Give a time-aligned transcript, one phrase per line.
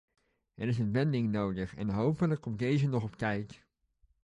[0.53, 3.65] Er is een wending nodig en hopelijk komt deze nog op tijd.